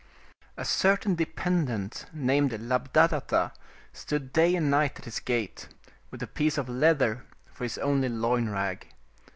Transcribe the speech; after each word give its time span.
A 0.57 0.65
certain 0.65 1.13
dependent 1.13 2.07
named 2.11 2.53
Labdhadatta 2.53 3.51
stood 3.93 4.33
day 4.33 4.55
and 4.55 4.71
night 4.71 4.97
at 4.97 5.05
his 5.05 5.19
gate, 5.19 5.67
with 6.09 6.23
a 6.23 6.27
piece 6.27 6.57
of 6.57 6.67
leather 6.67 7.23
for 7.53 7.65
his 7.65 7.77
only 7.77 8.09
loin 8.09 8.49
rag. 8.49 8.87